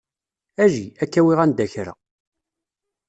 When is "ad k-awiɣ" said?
1.01-1.39